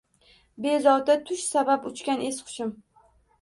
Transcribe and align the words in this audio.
Bezovta 0.65 1.17
tush 1.31 1.43
sabab 1.49 1.85
uchgan 1.91 2.25
es-hushim 2.31 2.73